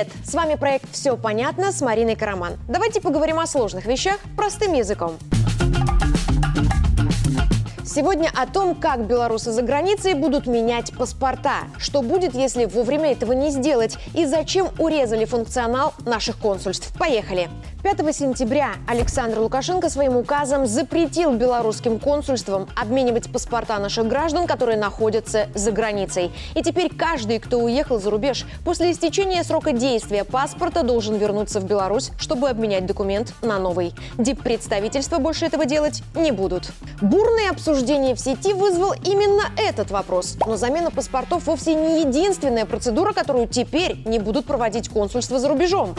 Привет! 0.00 0.14
С 0.24 0.32
вами 0.32 0.54
проект 0.54 0.90
«Все 0.92 1.14
понятно» 1.14 1.72
с 1.72 1.82
Мариной 1.82 2.16
Караман. 2.16 2.54
Давайте 2.68 3.02
поговорим 3.02 3.38
о 3.38 3.46
сложных 3.46 3.84
вещах 3.84 4.18
простым 4.34 4.72
языком. 4.72 5.18
Сегодня 7.84 8.30
о 8.34 8.46
том, 8.46 8.76
как 8.76 9.06
белорусы 9.06 9.52
за 9.52 9.60
границей 9.60 10.14
будут 10.14 10.46
менять 10.46 10.96
паспорта, 10.96 11.64
что 11.76 12.00
будет, 12.00 12.34
если 12.34 12.64
вовремя 12.64 13.12
этого 13.12 13.32
не 13.32 13.50
сделать, 13.50 13.98
и 14.14 14.24
зачем 14.24 14.68
урезали 14.78 15.26
функционал 15.26 15.92
наших 16.06 16.38
консульств. 16.38 16.96
Поехали! 16.98 17.50
5 17.82 18.14
сентября 18.14 18.74
Александр 18.86 19.38
Лукашенко 19.38 19.88
своим 19.88 20.14
указом 20.14 20.66
запретил 20.66 21.32
белорусским 21.32 21.98
консульствам 21.98 22.68
обменивать 22.76 23.32
паспорта 23.32 23.78
наших 23.78 24.06
граждан, 24.06 24.46
которые 24.46 24.76
находятся 24.76 25.48
за 25.54 25.72
границей. 25.72 26.30
И 26.54 26.62
теперь 26.62 26.94
каждый, 26.94 27.38
кто 27.38 27.58
уехал 27.58 27.98
за 27.98 28.10
рубеж, 28.10 28.44
после 28.66 28.92
истечения 28.92 29.42
срока 29.44 29.72
действия 29.72 30.24
паспорта 30.24 30.82
должен 30.82 31.16
вернуться 31.16 31.58
в 31.58 31.64
Беларусь, 31.64 32.10
чтобы 32.18 32.50
обменять 32.50 32.84
документ 32.84 33.32
на 33.40 33.58
новый. 33.58 33.94
Дип-представительства 34.18 35.16
больше 35.16 35.46
этого 35.46 35.64
делать 35.64 36.02
не 36.14 36.32
будут. 36.32 36.72
Бурные 37.00 37.48
обсуждения 37.48 38.14
в 38.14 38.20
сети 38.20 38.52
вызвал 38.52 38.92
именно 38.92 39.44
этот 39.56 39.90
вопрос. 39.90 40.36
Но 40.46 40.58
замена 40.58 40.90
паспортов 40.90 41.46
вовсе 41.46 41.74
не 41.74 42.02
единственная 42.02 42.66
процедура, 42.66 43.14
которую 43.14 43.48
теперь 43.48 43.96
не 44.04 44.18
будут 44.18 44.44
проводить 44.44 44.90
консульства 44.90 45.38
за 45.38 45.48
рубежом. 45.48 45.94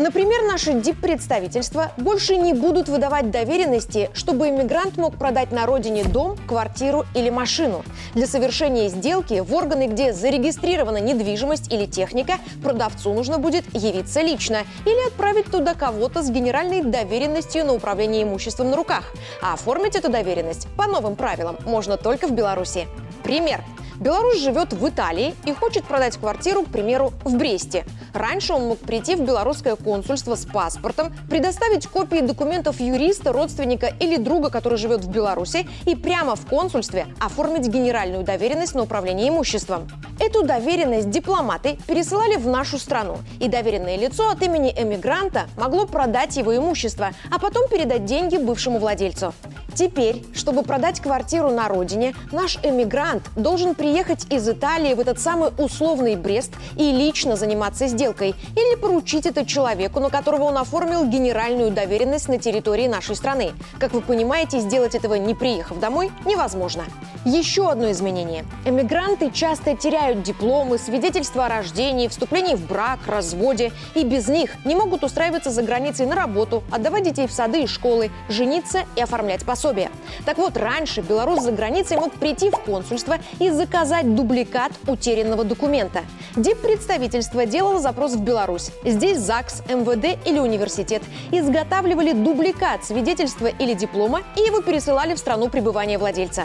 Например, 0.00 0.44
наши 0.44 0.72
дип-представительства 0.72 1.92
больше 1.98 2.38
не 2.38 2.54
будут 2.54 2.88
выдавать 2.88 3.30
доверенности, 3.30 4.08
чтобы 4.14 4.48
иммигрант 4.48 4.96
мог 4.96 5.18
продать 5.18 5.52
на 5.52 5.66
родине 5.66 6.04
дом, 6.04 6.38
квартиру 6.48 7.04
или 7.14 7.28
машину. 7.28 7.84
Для 8.14 8.26
совершения 8.26 8.88
сделки 8.88 9.40
в 9.40 9.52
органы, 9.52 9.88
где 9.88 10.14
зарегистрирована 10.14 10.96
недвижимость 10.96 11.70
или 11.70 11.84
техника, 11.84 12.38
продавцу 12.62 13.12
нужно 13.12 13.36
будет 13.36 13.64
явиться 13.74 14.22
лично 14.22 14.62
или 14.86 15.06
отправить 15.08 15.50
туда 15.50 15.74
кого-то 15.74 16.22
с 16.22 16.30
генеральной 16.30 16.82
доверенностью 16.82 17.66
на 17.66 17.74
управление 17.74 18.22
имуществом 18.22 18.70
на 18.70 18.78
руках. 18.78 19.12
А 19.42 19.52
оформить 19.52 19.96
эту 19.96 20.10
доверенность 20.10 20.66
по 20.78 20.86
новым 20.86 21.14
правилам 21.14 21.58
можно 21.66 21.98
только 21.98 22.26
в 22.26 22.32
Беларуси. 22.32 22.88
Пример. 23.22 23.62
Беларусь 24.00 24.40
живет 24.40 24.72
в 24.72 24.88
Италии 24.88 25.34
и 25.44 25.52
хочет 25.52 25.84
продать 25.84 26.16
квартиру, 26.16 26.62
к 26.62 26.68
примеру, 26.68 27.12
в 27.22 27.36
Бресте. 27.36 27.84
Раньше 28.14 28.54
он 28.54 28.66
мог 28.66 28.78
прийти 28.78 29.14
в 29.14 29.20
белорусское 29.20 29.76
консульство 29.76 30.36
с 30.36 30.46
паспортом, 30.46 31.12
предоставить 31.28 31.86
копии 31.86 32.20
документов 32.20 32.80
юриста, 32.80 33.30
родственника 33.30 33.92
или 34.00 34.16
друга, 34.16 34.48
который 34.48 34.78
живет 34.78 35.04
в 35.04 35.10
Беларуси, 35.10 35.68
и 35.84 35.94
прямо 35.94 36.34
в 36.34 36.46
консульстве 36.46 37.08
оформить 37.20 37.68
генеральную 37.68 38.24
доверенность 38.24 38.74
на 38.74 38.84
управление 38.84 39.28
имуществом. 39.28 39.86
Эту 40.18 40.44
доверенность 40.44 41.10
дипломаты 41.10 41.78
пересылали 41.86 42.36
в 42.36 42.46
нашу 42.46 42.78
страну, 42.78 43.18
и 43.38 43.48
доверенное 43.48 43.98
лицо 43.98 44.30
от 44.30 44.42
имени 44.42 44.74
эмигранта 44.74 45.42
могло 45.58 45.86
продать 45.86 46.38
его 46.38 46.56
имущество, 46.56 47.10
а 47.30 47.38
потом 47.38 47.68
передать 47.68 48.06
деньги 48.06 48.38
бывшему 48.38 48.78
владельцу. 48.78 49.34
Теперь, 49.74 50.24
чтобы 50.34 50.62
продать 50.62 51.00
квартиру 51.00 51.50
на 51.50 51.68
родине, 51.68 52.14
наш 52.32 52.58
эмигрант 52.62 53.22
должен 53.36 53.74
приехать 53.74 54.26
из 54.30 54.48
Италии 54.48 54.94
в 54.94 55.00
этот 55.00 55.20
самый 55.20 55.50
условный 55.58 56.16
Брест 56.16 56.52
и 56.76 56.92
лично 56.92 57.36
заниматься 57.36 57.86
сделкой 57.86 58.34
или 58.56 58.80
поручить 58.80 59.26
это 59.26 59.46
человеку, 59.46 60.00
на 60.00 60.10
которого 60.10 60.44
он 60.44 60.58
оформил 60.58 61.06
генеральную 61.06 61.70
доверенность 61.70 62.28
на 62.28 62.38
территории 62.38 62.88
нашей 62.88 63.16
страны. 63.16 63.52
Как 63.78 63.92
вы 63.92 64.00
понимаете, 64.00 64.60
сделать 64.60 64.94
этого 64.94 65.14
не 65.14 65.34
приехав 65.34 65.78
домой 65.78 66.10
невозможно. 66.24 66.84
Еще 67.26 67.70
одно 67.70 67.90
изменение. 67.90 68.46
Эмигранты 68.64 69.30
часто 69.30 69.76
теряют 69.76 70.22
дипломы, 70.22 70.78
свидетельства 70.78 71.44
о 71.44 71.48
рождении, 71.50 72.08
вступлении 72.08 72.54
в 72.54 72.66
брак, 72.66 73.00
разводе. 73.06 73.72
И 73.94 74.04
без 74.04 74.28
них 74.28 74.52
не 74.64 74.74
могут 74.74 75.04
устраиваться 75.04 75.50
за 75.50 75.62
границей 75.62 76.06
на 76.06 76.14
работу, 76.14 76.62
отдавать 76.72 77.04
детей 77.04 77.26
в 77.26 77.32
сады 77.32 77.64
и 77.64 77.66
школы, 77.66 78.10
жениться 78.30 78.84
и 78.96 79.02
оформлять 79.02 79.44
пособие. 79.44 79.90
Так 80.24 80.38
вот, 80.38 80.56
раньше 80.56 81.02
белорус 81.02 81.42
за 81.42 81.52
границей 81.52 81.98
мог 81.98 82.14
прийти 82.14 82.48
в 82.48 82.56
консульство 82.56 83.18
и 83.38 83.50
заказать 83.50 84.14
дубликат 84.14 84.72
утерянного 84.86 85.44
документа. 85.44 86.00
Диппредставительство 86.36 87.44
делало 87.44 87.80
запрос 87.80 88.14
в 88.14 88.22
Беларусь. 88.22 88.70
Здесь 88.82 89.18
ЗАГС, 89.18 89.64
МВД 89.68 90.26
или 90.26 90.38
университет 90.38 91.02
изготавливали 91.32 92.12
дубликат 92.12 92.86
свидетельства 92.86 93.48
или 93.48 93.74
диплома 93.74 94.22
и 94.38 94.40
его 94.40 94.62
пересылали 94.62 95.12
в 95.14 95.18
страну 95.18 95.50
пребывания 95.50 95.98
владельца. 95.98 96.44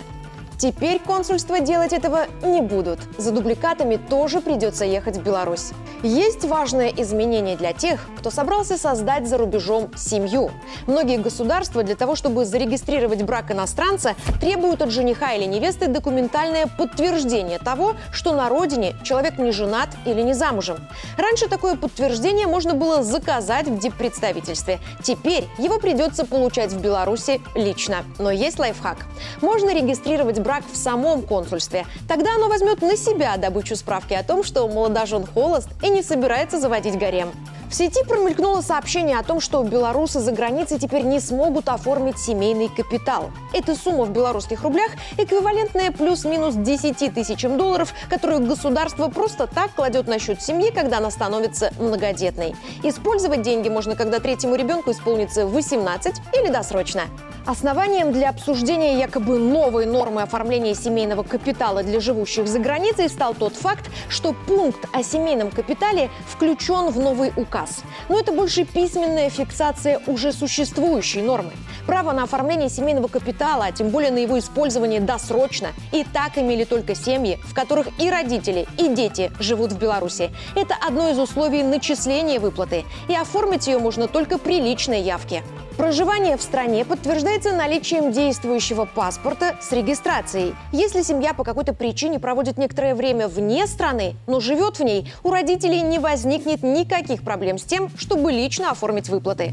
Теперь 0.57 0.99
консульства 0.99 1.59
делать 1.59 1.91
этого 1.91 2.27
не 2.41 2.61
будут. 2.61 2.99
За 3.17 3.31
дубликатами 3.31 3.97
тоже 3.97 4.39
придется 4.39 4.85
ехать 4.85 5.17
в 5.17 5.23
Беларусь. 5.23 5.71
Есть 6.01 6.45
важное 6.45 6.89
изменение 6.89 7.57
для 7.57 7.73
тех, 7.73 8.07
кто 8.17 8.29
собрался 8.29 8.77
создать 8.77 9.27
за 9.27 9.37
рубежом 9.37 9.91
семью. 9.97 10.51
Многие 10.87 11.17
государства 11.17 11.83
для 11.83 11.95
того, 11.95 12.15
чтобы 12.15 12.45
зарегистрировать 12.45 13.23
брак 13.23 13.51
иностранца, 13.51 14.15
требуют 14.39 14.81
от 14.81 14.91
жениха 14.91 15.33
или 15.33 15.45
невесты 15.45 15.87
документальное 15.87 16.67
подтверждение 16.67 17.59
того, 17.59 17.95
что 18.11 18.33
на 18.33 18.49
родине 18.49 18.95
человек 19.03 19.37
не 19.37 19.51
женат 19.51 19.89
или 20.05 20.21
не 20.21 20.33
замужем. 20.33 20.77
Раньше 21.17 21.47
такое 21.47 21.75
подтверждение 21.75 22.47
можно 22.47 22.73
было 22.73 23.03
заказать 23.03 23.67
в 23.67 23.77
диппредставительстве. 23.77 24.79
Теперь 25.03 25.45
его 25.57 25.79
придется 25.79 26.25
получать 26.25 26.71
в 26.71 26.79
Беларуси 26.79 27.41
лично. 27.55 27.97
Но 28.19 28.31
есть 28.31 28.59
лайфхак. 28.59 28.97
Можно 29.41 29.73
регистрировать 29.73 30.39
брак 30.45 30.63
в 30.71 30.77
самом 30.77 31.23
консульстве. 31.23 31.85
Тогда 32.07 32.35
оно 32.35 32.47
возьмет 32.47 32.81
на 32.83 32.95
себя 32.95 33.35
добычу 33.37 33.75
справки 33.75 34.13
о 34.13 34.23
том, 34.23 34.43
что 34.43 34.67
молодожен 34.67 35.25
холост 35.25 35.67
и 35.81 35.89
не 35.89 36.03
собирается 36.03 36.59
заводить 36.59 36.99
гарем. 36.99 37.31
Сети 37.77 38.05
промелькнуло 38.05 38.61
сообщение 38.61 39.19
о 39.19 39.23
том, 39.23 39.41
что 39.41 39.61
белорусы 39.61 40.21
за 40.21 40.31
границей 40.31 40.79
теперь 40.79 41.03
не 41.03 41.19
смогут 41.19 41.67
оформить 41.67 42.17
семейный 42.17 42.69
капитал. 42.69 43.31
Эта 43.51 43.75
сумма 43.75 44.05
в 44.05 44.11
белорусских 44.11 44.63
рублях 44.63 44.91
эквивалентная 45.17 45.91
плюс-минус 45.91 46.55
10 46.55 47.13
тысячам 47.13 47.57
долларов, 47.57 47.93
которую 48.09 48.47
государство 48.47 49.09
просто 49.09 49.45
так 49.47 49.75
кладет 49.75 50.07
на 50.07 50.19
счет 50.19 50.41
семьи, 50.41 50.71
когда 50.71 50.99
она 50.99 51.11
становится 51.11 51.73
многодетной. 51.77 52.55
Использовать 52.81 53.41
деньги 53.41 53.67
можно, 53.67 53.97
когда 53.97 54.21
третьему 54.21 54.55
ребенку 54.55 54.91
исполнится 54.91 55.45
18 55.45 56.15
или 56.33 56.49
досрочно. 56.49 57.01
Основанием 57.45 58.13
для 58.13 58.29
обсуждения 58.29 58.97
якобы 58.97 59.37
новой 59.37 59.85
нормы 59.85 60.21
оформления 60.21 60.75
семейного 60.75 61.23
капитала 61.23 61.83
для 61.83 61.99
живущих 61.99 62.47
за 62.47 62.59
границей 62.59 63.09
стал 63.09 63.35
тот 63.35 63.53
факт, 63.53 63.85
что 64.07 64.33
пункт 64.47 64.87
о 64.93 65.03
семейном 65.03 65.51
капитале 65.51 66.09
включен 66.27 66.89
в 66.89 66.99
новый 66.99 67.33
указ. 67.35 67.64
Но 68.09 68.19
это 68.19 68.31
больше 68.31 68.65
письменная 68.65 69.29
фиксация 69.29 70.01
уже 70.07 70.31
существующей 70.31 71.21
нормы. 71.21 71.51
Право 71.85 72.11
на 72.11 72.23
оформление 72.23 72.69
семейного 72.69 73.07
капитала, 73.07 73.65
а 73.65 73.71
тем 73.71 73.89
более 73.89 74.11
на 74.11 74.17
его 74.17 74.39
использование 74.39 74.99
досрочно, 74.99 75.69
и 75.91 76.03
так 76.03 76.37
имели 76.37 76.63
только 76.63 76.95
семьи, 76.95 77.39
в 77.43 77.53
которых 77.53 77.87
и 77.99 78.09
родители, 78.09 78.67
и 78.77 78.87
дети 78.87 79.31
живут 79.39 79.71
в 79.71 79.77
Беларуси. 79.77 80.31
Это 80.55 80.75
одно 80.75 81.09
из 81.09 81.19
условий 81.19 81.63
начисления 81.63 82.39
выплаты, 82.39 82.85
и 83.07 83.15
оформить 83.15 83.67
ее 83.67 83.77
можно 83.77 84.07
только 84.07 84.37
при 84.37 84.59
личной 84.59 85.01
явке. 85.01 85.43
Проживание 85.77 86.37
в 86.37 86.41
стране 86.41 86.85
подтверждается 86.85 87.51
наличием 87.51 88.13
действующего 88.13 88.85
паспорта 88.85 89.57
с 89.61 89.73
регистрацией. 89.73 90.55
Если 90.71 91.01
семья 91.01 91.33
по 91.33 91.43
какой-то 91.43 91.73
причине 91.73 92.17
проводит 92.17 92.57
некоторое 92.57 92.95
время 92.95 93.27
вне 93.27 93.67
страны, 93.67 94.15
но 94.25 94.39
живет 94.39 94.79
в 94.79 94.83
ней, 94.83 95.11
у 95.23 95.31
родителей 95.31 95.81
не 95.81 95.99
возникнет 95.99 96.63
никаких 96.63 97.23
проблем 97.23 97.57
с 97.57 97.63
тем, 97.63 97.89
чтобы 97.97 98.31
лично 98.31 98.71
оформить 98.71 99.09
выплаты. 99.09 99.51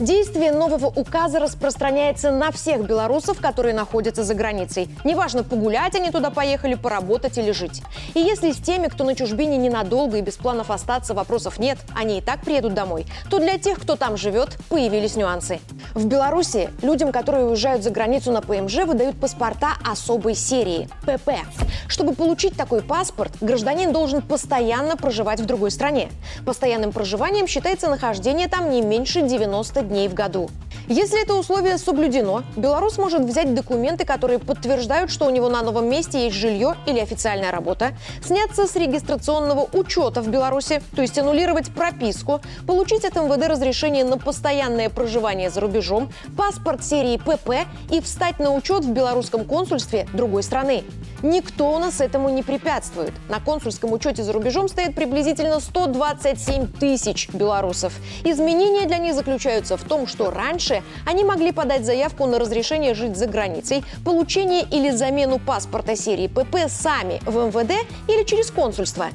Действие 0.00 0.50
нового 0.50 0.86
указа 0.86 1.40
распространяется 1.40 2.30
на 2.30 2.50
всех 2.52 2.86
белорусов, 2.86 3.38
которые 3.38 3.74
находятся 3.74 4.24
за 4.24 4.32
границей. 4.34 4.88
Неважно, 5.04 5.44
погулять 5.44 5.94
они 5.94 6.10
туда 6.10 6.30
поехали, 6.30 6.74
поработать 6.74 7.36
или 7.36 7.50
жить. 7.50 7.82
И 8.14 8.20
если 8.20 8.52
с 8.52 8.56
теми, 8.56 8.86
кто 8.86 9.04
на 9.04 9.14
чужбине 9.14 9.58
ненадолго 9.58 10.16
и 10.16 10.22
без 10.22 10.38
планов 10.38 10.70
остаться, 10.70 11.12
вопросов 11.12 11.58
нет, 11.58 11.76
они 11.94 12.16
и 12.16 12.20
так 12.22 12.40
приедут 12.40 12.72
домой, 12.72 13.04
то 13.28 13.38
для 13.38 13.58
тех, 13.58 13.78
кто 13.78 13.94
там 13.94 14.16
живет, 14.16 14.56
появились 14.70 15.16
нюансы. 15.16 15.60
В 15.92 16.06
Беларуси 16.06 16.70
людям, 16.80 17.12
которые 17.12 17.44
уезжают 17.44 17.84
за 17.84 17.90
границу 17.90 18.32
на 18.32 18.40
ПМЖ, 18.40 18.86
выдают 18.86 19.20
паспорта 19.20 19.72
особой 19.86 20.34
серии– 20.34 20.88
ПП. 21.02 21.32
Чтобы 21.88 22.14
получить 22.14 22.56
такой 22.56 22.80
паспорт, 22.80 23.32
гражданин 23.42 23.92
должен 23.92 24.22
постоянно 24.22 24.96
проживать 24.96 25.40
в 25.40 25.44
другой 25.44 25.70
стране. 25.70 26.08
Постоянным 26.46 26.92
проживанием 26.92 27.46
считается 27.46 27.90
нахождение 27.90 28.48
там 28.48 28.70
не 28.70 28.80
меньше 28.80 29.20
90 29.20 29.89
дней 29.90 30.08
в 30.08 30.14
году. 30.14 30.48
Если 30.88 31.22
это 31.22 31.34
условие 31.34 31.78
соблюдено, 31.78 32.42
белорус 32.56 32.98
может 32.98 33.22
взять 33.22 33.54
документы, 33.54 34.04
которые 34.04 34.40
подтверждают, 34.40 35.12
что 35.12 35.26
у 35.26 35.30
него 35.30 35.48
на 35.48 35.62
новом 35.62 35.88
месте 35.88 36.24
есть 36.24 36.34
жилье 36.34 36.74
или 36.84 36.98
официальная 36.98 37.52
работа, 37.52 37.92
сняться 38.24 38.66
с 38.66 38.74
регистрационного 38.74 39.68
учета 39.72 40.20
в 40.20 40.28
Беларуси, 40.28 40.82
то 40.96 41.02
есть 41.02 41.16
аннулировать 41.16 41.72
прописку, 41.72 42.40
получить 42.66 43.04
от 43.04 43.14
МВД 43.14 43.46
разрешение 43.46 44.04
на 44.04 44.18
постоянное 44.18 44.90
проживание 44.90 45.50
за 45.50 45.60
рубежом, 45.60 46.12
паспорт 46.36 46.82
серии 46.82 47.18
ПП 47.18 47.68
и 47.92 48.00
встать 48.00 48.40
на 48.40 48.52
учет 48.52 48.84
в 48.84 48.90
белорусском 48.90 49.44
консульстве 49.44 50.08
другой 50.12 50.42
страны. 50.42 50.82
Никто 51.22 51.70
у 51.70 51.78
нас 51.78 52.00
этому 52.00 52.30
не 52.30 52.42
препятствует. 52.42 53.12
На 53.28 53.40
консульском 53.40 53.92
учете 53.92 54.22
за 54.22 54.32
рубежом 54.32 54.68
стоит 54.68 54.94
приблизительно 54.94 55.60
127 55.60 56.66
тысяч 56.66 57.28
белорусов. 57.30 57.92
Изменения 58.24 58.86
для 58.86 58.98
них 58.98 59.14
заключаются 59.14 59.76
в 59.76 59.84
том, 59.84 60.06
что 60.06 60.30
раньше 60.30 60.82
они 61.06 61.24
могли 61.24 61.52
подать 61.52 61.84
заявку 61.84 62.26
на 62.26 62.38
разрешение 62.38 62.94
жить 62.94 63.16
за 63.16 63.26
границей, 63.26 63.84
получение 64.04 64.62
или 64.62 64.90
замену 64.90 65.38
паспорта 65.38 65.94
серии 65.94 66.26
ПП 66.26 66.56
сами 66.68 67.20
в 67.26 67.36
МВД 67.46 67.72
или 68.08 68.22
через 68.24 68.50
консульство. 68.50 69.08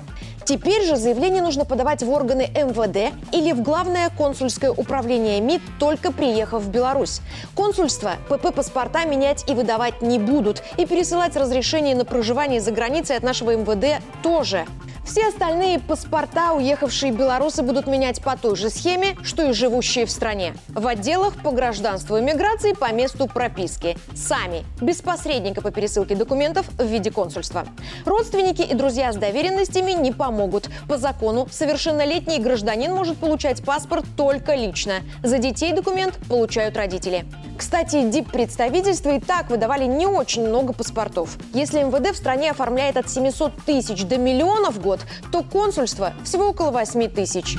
Теперь 0.46 0.86
же 0.86 0.96
заявление 0.96 1.42
нужно 1.42 1.66
подавать 1.66 2.04
в 2.04 2.10
органы 2.12 2.48
МВД 2.54 3.16
или 3.34 3.52
в 3.52 3.64
Главное 3.64 4.12
консульское 4.16 4.70
управление 4.70 5.42
МИД, 5.42 5.62
только 5.80 6.12
приехав 6.12 6.62
в 6.62 6.70
Беларусь. 6.70 7.22
Консульство 7.56 8.12
ПП-паспорта 8.30 9.06
менять 9.06 9.44
и 9.50 9.56
выдавать 9.56 10.04
не 10.04 10.20
будут. 10.20 10.62
И 10.78 10.86
пересылать 10.86 11.36
разрешение 11.36 11.96
на 11.96 12.06
проживание 12.06 12.62
за 12.62 12.72
границей 12.72 13.18
от 13.18 13.24
нашего 13.24 13.56
МВД 13.56 14.04
тоже. 14.22 14.68
Все 15.06 15.28
остальные 15.28 15.80
паспорта 15.80 16.54
уехавшие 16.54 17.12
белорусы 17.12 17.62
будут 17.62 17.86
менять 17.86 18.22
по 18.24 18.36
той 18.36 18.56
же 18.56 18.72
схеме, 18.72 19.16
что 19.22 19.44
и 19.44 19.54
живущие 19.54 20.08
в 20.08 20.12
стране. 20.12 20.56
В 20.70 20.88
отделах 20.88 21.36
по 21.44 21.52
гражданству 21.52 22.18
и 22.18 22.22
миграции 22.22 22.74
по 22.74 22.92
месту 22.92 23.28
прописки. 23.28 23.98
Сами, 24.16 24.66
без 24.82 25.02
посредника 25.02 25.62
по 25.62 25.70
пересылке 25.70 26.16
документов 26.16 26.66
в 26.78 26.84
виде 26.84 27.12
консульства. 27.12 27.66
Родственники 28.06 28.64
и 28.64 28.74
друзья 28.74 29.14
с 29.14 29.16
доверенностями 29.16 29.92
не 29.92 30.12
помогут. 30.12 30.70
По 30.90 30.98
закону 30.98 31.48
совершеннолетний 31.52 32.40
гражданин 32.40 32.94
может 32.94 33.18
получать 33.18 33.64
паспорт 33.64 34.06
только 34.18 34.56
лично. 34.56 34.96
За 35.22 35.38
детей 35.38 35.72
документ 35.72 36.18
получают 36.28 36.76
родители. 36.76 37.26
Кстати, 37.58 38.10
дип-представительства 38.10 39.12
и 39.12 39.20
так 39.20 39.50
выдавали 39.50 39.86
не 39.86 40.06
очень 40.06 40.48
много 40.48 40.74
паспортов. 40.74 41.38
Если 41.54 41.84
МВД 41.84 42.14
в 42.14 42.18
стране 42.18 42.52
оформляет 42.52 42.98
от 42.98 43.10
700 43.10 43.54
тысяч 43.66 44.04
до 44.04 44.18
миллиона 44.18 44.72
в 44.72 44.82
год, 44.82 45.00
то 45.32 45.42
консульство 45.44 46.14
всего 46.24 46.50
около 46.50 46.72
8 46.72 47.10
тысяч. 47.10 47.58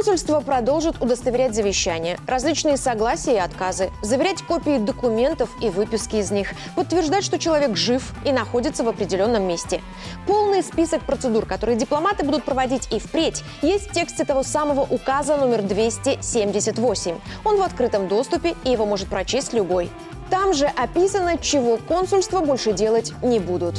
Консульство 0.00 0.40
продолжит 0.40 1.02
удостоверять 1.02 1.54
завещания, 1.54 2.18
различные 2.26 2.78
согласия 2.78 3.34
и 3.34 3.38
отказы, 3.38 3.90
заверять 4.00 4.40
копии 4.40 4.78
документов 4.78 5.50
и 5.60 5.68
выписки 5.68 6.16
из 6.16 6.30
них, 6.30 6.54
подтверждать, 6.74 7.22
что 7.22 7.38
человек 7.38 7.76
жив 7.76 8.14
и 8.24 8.32
находится 8.32 8.82
в 8.82 8.88
определенном 8.88 9.42
месте. 9.42 9.82
Полный 10.26 10.62
список 10.62 11.02
процедур, 11.02 11.44
которые 11.44 11.76
дипломаты 11.76 12.24
будут 12.24 12.44
проводить 12.44 12.90
и 12.90 12.98
впредь, 12.98 13.44
есть 13.60 13.90
в 13.90 13.92
тексте 13.92 14.24
того 14.24 14.42
самого 14.42 14.86
указа 14.88 15.36
номер 15.36 15.60
278. 15.60 17.16
Он 17.44 17.58
в 17.58 17.62
открытом 17.62 18.08
доступе, 18.08 18.56
и 18.64 18.70
его 18.70 18.86
может 18.86 19.08
прочесть 19.08 19.52
любой. 19.52 19.90
Там 20.30 20.54
же 20.54 20.64
описано, 20.64 21.36
чего 21.36 21.76
консульства 21.76 22.40
больше 22.40 22.72
делать 22.72 23.12
не 23.22 23.38
будут. 23.38 23.74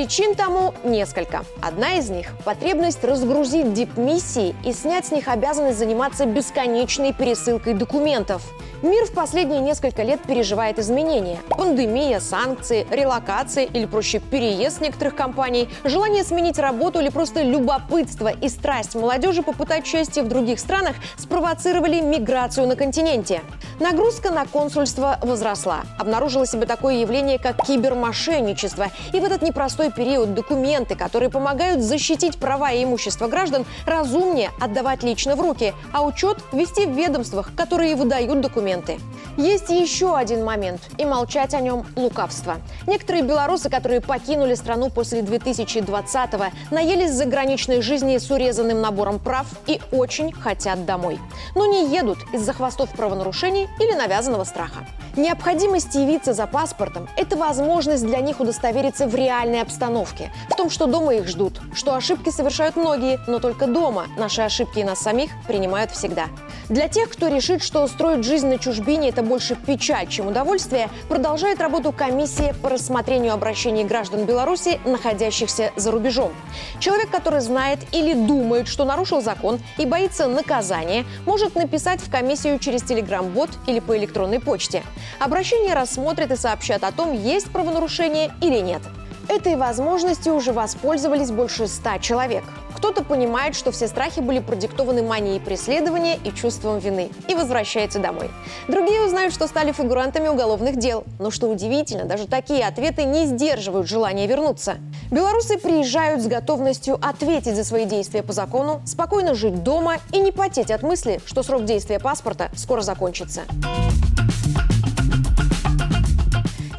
Причин 0.00 0.34
тому 0.34 0.72
несколько. 0.82 1.44
Одна 1.60 1.98
из 1.98 2.08
них– 2.08 2.28
потребность 2.46 3.04
разгрузить 3.04 3.74
дипмиссии 3.74 4.56
и 4.64 4.72
снять 4.72 5.04
с 5.04 5.10
них 5.10 5.28
обязанность 5.28 5.78
заниматься 5.78 6.24
бесконечной 6.24 7.12
пересылкой 7.12 7.74
документов. 7.74 8.42
Мир 8.80 9.04
в 9.04 9.12
последние 9.12 9.60
несколько 9.60 10.02
лет 10.02 10.22
переживает 10.22 10.78
изменения. 10.78 11.38
Пандемия, 11.50 12.18
санкции, 12.18 12.86
релокация 12.90 13.64
или, 13.64 13.84
проще, 13.84 14.20
переезд 14.20 14.80
некоторых 14.80 15.14
компаний, 15.14 15.68
желание 15.84 16.24
сменить 16.24 16.58
работу 16.58 16.98
или 16.98 17.10
просто 17.10 17.42
любопытство 17.42 18.28
и 18.28 18.48
страсть 18.48 18.94
молодежи 18.94 19.42
попытать 19.42 19.86
счастье 19.86 20.22
в 20.22 20.28
других 20.28 20.60
странах 20.60 20.96
спровоцировали 21.18 22.00
миграцию 22.00 22.66
на 22.66 22.74
континенте. 22.74 23.42
Нагрузка 23.80 24.30
на 24.30 24.46
консульство 24.46 25.18
возросла. 25.22 25.82
Обнаружило 25.98 26.46
себе 26.46 26.66
такое 26.66 26.96
явление, 26.96 27.38
как 27.38 27.64
кибермошенничество. 27.64 28.88
И 29.12 29.20
в 29.20 29.24
этот 29.24 29.42
непростой 29.42 29.89
период 29.90 30.34
документы, 30.34 30.94
которые 30.94 31.30
помогают 31.30 31.82
защитить 31.82 32.38
права 32.38 32.72
и 32.72 32.84
имущество 32.84 33.28
граждан, 33.28 33.64
разумнее 33.86 34.50
отдавать 34.60 35.02
лично 35.02 35.36
в 35.36 35.40
руки, 35.40 35.74
а 35.92 36.02
учет 36.02 36.38
вести 36.52 36.86
в 36.86 36.96
ведомствах, 36.96 37.52
которые 37.54 37.96
выдают 37.96 38.40
документы. 38.40 38.98
Есть 39.36 39.70
еще 39.70 40.16
один 40.16 40.44
момент, 40.44 40.80
и 40.98 41.04
молчать 41.04 41.54
о 41.54 41.60
нем– 41.60 41.86
лукавство. 41.96 42.56
Некоторые 42.86 43.24
белорусы, 43.24 43.70
которые 43.70 44.00
покинули 44.00 44.54
страну 44.54 44.90
после 44.90 45.20
2020-го, 45.20 46.46
наелись 46.70 47.12
заграничной 47.12 47.80
жизни 47.80 48.18
с 48.18 48.30
урезанным 48.30 48.80
набором 48.80 49.18
прав 49.18 49.46
и 49.66 49.80
очень 49.92 50.32
хотят 50.32 50.84
домой. 50.84 51.18
Но 51.54 51.66
не 51.66 51.88
едут 51.94 52.18
из-за 52.32 52.52
хвостов 52.52 52.90
правонарушений 52.90 53.68
или 53.78 53.94
навязанного 53.94 54.44
страха. 54.44 54.86
Необходимость 55.16 55.96
явиться 55.96 56.32
за 56.32 56.46
паспортом– 56.46 57.08
это 57.16 57.36
возможность 57.36 58.06
для 58.06 58.20
них 58.20 58.38
удостовериться 58.38 59.08
в 59.08 59.14
реальной 59.14 59.60
обстановке, 59.60 60.32
в 60.48 60.54
том, 60.54 60.70
что 60.70 60.86
дома 60.86 61.14
их 61.14 61.26
ждут, 61.26 61.60
что 61.74 61.96
ошибки 61.96 62.30
совершают 62.30 62.76
многие, 62.76 63.18
но 63.26 63.40
только 63.40 63.66
дома 63.66 64.06
наши 64.16 64.42
ошибки 64.42 64.78
и 64.78 64.84
нас 64.84 65.00
самих 65.00 65.30
принимают 65.48 65.90
всегда. 65.90 66.26
Для 66.68 66.86
тех, 66.86 67.10
кто 67.10 67.26
решит, 67.26 67.64
что 67.64 67.82
устроить 67.82 68.24
жизнь 68.24 68.46
на 68.46 68.58
чужбине– 68.58 69.08
это 69.10 69.22
больше 69.22 69.56
печаль, 69.56 70.06
чем 70.06 70.28
удовольствие, 70.28 70.88
продолжает 71.08 71.60
работу 71.60 71.90
комиссия 71.90 72.54
по 72.54 72.68
рассмотрению 72.68 73.34
обращений 73.34 73.82
граждан 73.82 74.26
Беларуси, 74.26 74.80
находящихся 74.84 75.72
за 75.74 75.90
рубежом. 75.90 76.32
Человек, 76.78 77.10
который 77.10 77.40
знает 77.40 77.80
или 77.90 78.14
думает, 78.14 78.68
что 78.68 78.84
нарушил 78.84 79.20
закон 79.20 79.58
и 79.76 79.86
боится 79.86 80.28
наказания, 80.28 81.04
может 81.26 81.56
написать 81.56 82.00
в 82.00 82.08
комиссию 82.10 82.60
через 82.60 82.82
телеграм-бот 82.84 83.50
или 83.66 83.80
по 83.80 83.96
электронной 83.98 84.38
почте. 84.38 84.84
Обращение 85.18 85.74
рассмотрят 85.74 86.30
и 86.30 86.36
сообщат 86.36 86.84
о 86.84 86.92
том, 86.92 87.12
есть 87.12 87.50
правонарушение 87.50 88.32
или 88.40 88.60
нет. 88.60 88.82
Этой 89.28 89.54
возможностью 89.54 90.34
уже 90.34 90.52
воспользовались 90.52 91.30
больше 91.30 91.68
ста 91.68 92.00
человек. 92.00 92.42
Кто-то 92.74 93.04
понимает, 93.04 93.54
что 93.54 93.70
все 93.70 93.86
страхи 93.86 94.18
были 94.18 94.40
продиктованы 94.40 95.02
манией 95.02 95.38
преследования 95.38 96.18
и 96.24 96.32
чувством 96.32 96.78
вины 96.78 97.10
и 97.28 97.34
возвращается 97.36 98.00
домой. 98.00 98.28
Другие 98.66 99.02
узнают, 99.02 99.32
что 99.32 99.46
стали 99.46 99.70
фигурантами 99.70 100.26
уголовных 100.26 100.78
дел. 100.78 101.04
Но 101.20 101.30
что 101.30 101.48
удивительно, 101.48 102.06
даже 102.06 102.26
такие 102.26 102.66
ответы 102.66 103.04
не 103.04 103.26
сдерживают 103.26 103.86
желания 103.86 104.26
вернуться. 104.26 104.78
Белорусы 105.12 105.58
приезжают 105.58 106.22
с 106.22 106.26
готовностью 106.26 106.98
ответить 107.00 107.54
за 107.54 107.62
свои 107.62 107.84
действия 107.84 108.24
по 108.24 108.32
закону, 108.32 108.80
спокойно 108.84 109.34
жить 109.34 109.62
дома 109.62 109.98
и 110.12 110.18
не 110.18 110.32
потеть 110.32 110.72
от 110.72 110.82
мысли, 110.82 111.20
что 111.24 111.44
срок 111.44 111.64
действия 111.66 112.00
паспорта 112.00 112.50
скоро 112.56 112.80
закончится. 112.80 113.42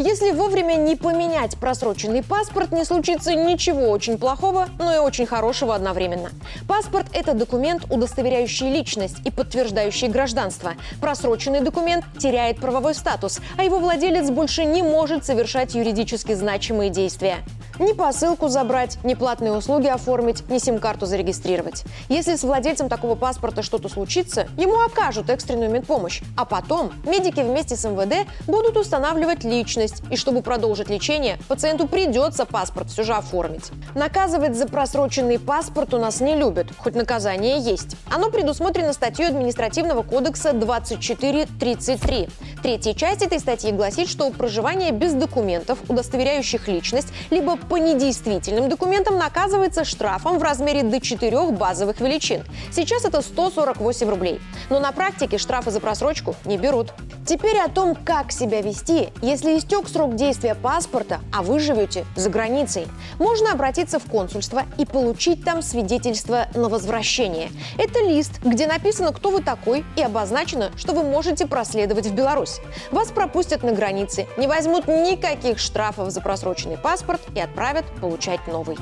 Если 0.03 0.31
вовремя 0.31 0.77
не 0.77 0.96
поменять 0.96 1.58
просроченный 1.60 2.24
паспорт, 2.24 2.72
не 2.72 2.86
случится 2.86 3.36
ничего 3.36 3.91
очень 3.91 4.17
плохого, 4.17 4.67
но 4.79 4.96
и 4.96 4.98
очень 4.98 5.27
хорошего 5.27 5.75
одновременно. 5.75 6.31
Паспорт– 6.67 7.05
это 7.13 7.36
документ, 7.36 7.84
удостоверяющий 7.88 8.72
личность 8.72 9.17
и 9.25 9.29
подтверждающий 9.29 10.08
гражданство. 10.08 10.74
Просроченный 11.00 11.62
документ 11.62 12.03
теряет 12.17 12.58
правовой 12.58 12.96
статус, 12.96 13.41
а 13.60 13.63
его 13.63 13.77
владелец 13.77 14.31
больше 14.31 14.65
не 14.65 14.81
может 14.81 15.24
совершать 15.24 15.75
юридически 15.75 16.34
значимые 16.34 16.89
действия. 16.89 17.38
Ни 17.81 17.93
посылку 17.93 18.47
забрать, 18.47 19.00
ни 19.03 19.15
платные 19.15 19.53
услуги 19.53 19.88
оформить, 19.88 20.47
ни 20.51 20.59
сим-карту 20.59 21.07
зарегистрировать. 21.07 21.83
Если 22.09 22.35
с 22.35 22.43
владельцем 22.43 22.89
такого 22.89 23.15
паспорта 23.15 23.63
что-то 23.63 23.89
случится, 23.89 24.47
ему 24.55 24.79
окажут 24.85 25.31
экстренную 25.31 25.71
медпомощь. 25.71 26.21
А 26.38 26.45
потом 26.45 26.91
медики 27.03 27.39
вместе 27.39 27.75
с 27.75 27.83
МВД 27.83 28.27
будут 28.45 28.77
устанавливать 28.77 29.43
личность. 29.43 30.03
И 30.11 30.15
чтобы 30.15 30.43
продолжить 30.43 30.91
лечение, 30.91 31.39
пациенту 31.47 31.88
придется 31.88 32.45
паспорт 32.45 32.91
все 32.91 33.01
же 33.01 33.13
оформить. 33.13 33.71
Наказывать 33.95 34.55
за 34.55 34.67
просроченный 34.67 35.39
паспорт 35.39 35.95
у 35.95 35.97
нас 35.97 36.21
не 36.21 36.35
любят, 36.35 36.67
хоть 36.77 36.93
наказание 36.93 37.57
есть. 37.57 37.95
Оно 38.13 38.29
предусмотрено 38.29 38.93
статьей 38.93 39.29
административного 39.29 40.03
кодекса 40.03 40.53
2433. 40.53 42.29
Третья 42.61 42.93
часть 42.93 43.23
этой 43.23 43.39
статьи 43.39 43.71
гласит, 43.71 44.07
что 44.07 44.29
проживание 44.29 44.91
без 44.91 45.13
документов, 45.13 45.79
удостоверяющих 45.89 46.67
личность, 46.67 47.07
либо 47.31 47.57
по 47.72 47.78
недействительным 47.78 48.68
документам 48.68 49.18
наказывается 49.18 49.86
штрафом 49.86 50.40
в 50.40 50.44
размере 50.44 50.84
до 50.84 51.00
4 51.00 51.51
базовых 51.51 52.01
величин. 52.01 52.44
Сейчас 52.70 53.06
это 53.06 53.22
148 53.22 54.10
рублей. 54.10 54.42
Но 54.70 54.82
на 54.82 54.92
практике 54.92 55.38
штрафы 55.38 55.72
за 55.72 55.80
просрочку 55.80 56.36
не 56.44 56.58
берут. 56.58 56.94
Теперь 57.25 57.60
о 57.60 57.70
том, 57.70 57.96
как 57.96 58.34
себя 58.34 58.62
вести, 58.62 59.08
если 59.22 59.58
истек 59.58 59.88
срок 59.88 60.16
действия 60.16 60.54
паспорта, 60.54 61.22
а 61.32 61.44
вы 61.44 61.60
живете 61.60 62.04
за 62.18 62.30
границей. 62.30 62.88
Можно 63.20 63.54
обратиться 63.54 64.00
в 64.00 64.06
консульство 64.06 64.63
и 64.78 64.86
получить 64.86 65.46
там 65.46 65.62
свидетельство 65.62 66.48
на 66.54 66.68
возвращение. 66.68 67.51
Это 67.78 68.00
лист, 68.00 68.42
где 68.44 68.68
написано, 68.68 69.13
кто 69.13 69.30
вы 69.30 69.42
такой, 69.42 69.86
и 69.96 70.01
обозначено, 70.01 70.72
что 70.75 70.94
вы 70.94 71.04
можете 71.04 71.48
проследовать 71.48 72.08
в 72.08 72.13
Беларусь. 72.13 72.60
Вас 72.92 73.12
пропустят 73.12 73.63
на 73.63 73.72
границе, 73.72 74.28
не 74.36 74.48
возьмут 74.48 74.88
никаких 74.88 75.58
штрафов 75.58 76.10
за 76.10 76.20
просроченный 76.20 76.78
паспорт 76.78 77.22
и 77.34 77.40
отправят 77.62 77.86
получать 78.01 78.48
новый. 78.48 78.75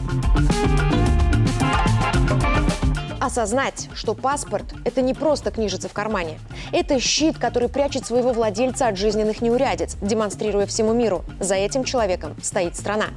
Осознать, 3.29 3.89
что 3.93 4.15
паспорт– 4.15 4.65
это 4.85 5.01
не 5.01 5.13
просто 5.13 5.51
книжица 5.51 5.87
в 5.87 5.93
кармане. 5.93 6.39
Это 6.71 6.99
щит, 6.99 7.37
который 7.37 7.69
прячет 7.69 8.03
своего 8.03 8.31
владельца 8.33 8.87
от 8.87 8.97
жизненных 8.97 9.41
неурядиц, 9.41 9.97
демонстрируя 10.01 10.65
всему 10.65 10.93
миру. 10.93 11.23
За 11.39 11.53
этим 11.53 11.83
человеком 11.83 12.35
стоит 12.41 12.75
страна. 12.75 13.09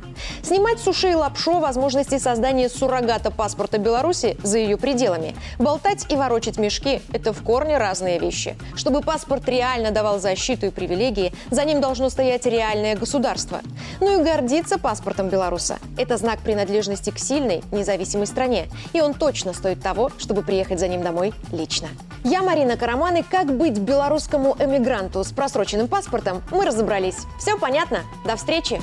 Снимать 0.43 0.81
с 0.81 0.87
ушей 0.87 1.15
лапшу 1.15 1.61
возможности 1.61 2.19
создания 2.19 2.69
суррогата 2.69 3.31
паспорта 3.31 3.79
Беларуси 3.79 4.37
за 4.43 4.59
ее 4.59 4.77
пределами. 4.77 5.35
Болтать 5.59 6.05
и 6.13 6.17
ворочать 6.17 6.59
мешки– 6.59 7.01
это 7.15 7.33
в 7.33 7.43
корне 7.43 7.79
разные 7.79 8.19
вещи. 8.19 8.59
Чтобы 8.77 9.01
паспорт 9.01 9.49
реально 9.49 9.93
давал 9.93 10.21
защиту 10.21 10.67
и 10.67 10.71
привилегии, 10.71 11.33
за 11.51 11.65
ним 11.65 11.81
должно 11.81 12.11
стоять 12.11 12.45
реальное 12.45 12.97
государство. 12.97 13.63
Ну 14.01 14.21
и 14.21 14.23
гордиться 14.23 14.79
паспортом 14.79 15.31
белоруса– 15.31 15.79
это 15.97 16.19
знак 16.19 16.41
принадлежности 16.41 17.09
к 17.09 17.19
сильной, 17.19 17.63
независимой 17.73 18.27
стране. 18.27 18.69
И 18.93 19.01
он 19.01 19.15
точно 19.15 19.55
стоит 19.55 19.81
того, 19.81 20.02
того, 20.03 20.11
чтобы 20.19 20.43
приехать 20.43 20.79
за 20.79 20.89
ним 20.89 21.03
домой 21.03 21.33
лично. 21.53 21.89
Я 22.25 22.43
Марина 22.43 22.77
Караман, 22.77 23.17
и 23.17 23.23
как 23.23 23.57
быть 23.57 23.79
белорусскому 23.79 24.57
эмигранту 24.59 25.25
с 25.25 25.33
просроченным 25.33 25.89
паспортом, 25.89 26.43
мы 26.51 26.65
разобрались. 26.65 27.27
Все 27.39 27.59
понятно? 27.59 28.01
До 28.25 28.37
встречи! 28.37 28.81